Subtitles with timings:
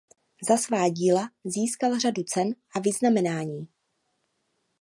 [0.47, 3.67] Za svá díla získal řadu cen a vyznamenání.